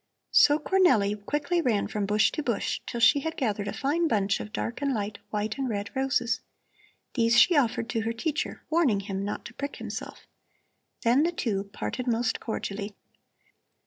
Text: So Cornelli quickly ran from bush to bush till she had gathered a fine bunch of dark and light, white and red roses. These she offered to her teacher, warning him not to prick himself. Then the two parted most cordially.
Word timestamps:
So 0.31 0.57
Cornelli 0.57 1.13
quickly 1.27 1.61
ran 1.61 1.85
from 1.87 2.07
bush 2.07 2.31
to 2.31 2.41
bush 2.41 2.81
till 2.87 2.99
she 2.99 3.19
had 3.19 3.37
gathered 3.37 3.67
a 3.67 3.71
fine 3.71 4.07
bunch 4.07 4.39
of 4.39 4.51
dark 4.51 4.81
and 4.81 4.91
light, 4.95 5.19
white 5.29 5.59
and 5.59 5.69
red 5.69 5.95
roses. 5.95 6.41
These 7.13 7.37
she 7.39 7.55
offered 7.55 7.87
to 7.91 8.01
her 8.01 8.11
teacher, 8.11 8.63
warning 8.71 9.01
him 9.01 9.23
not 9.23 9.45
to 9.45 9.53
prick 9.53 9.75
himself. 9.75 10.25
Then 11.03 11.21
the 11.21 11.31
two 11.31 11.65
parted 11.65 12.07
most 12.07 12.39
cordially. 12.39 12.95